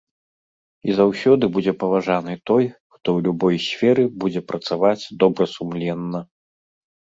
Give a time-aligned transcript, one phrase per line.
[0.87, 2.63] І заўсёды будзе паважаны той,
[2.95, 6.25] хто ў любой сферы будзе працаваць добрасумленна.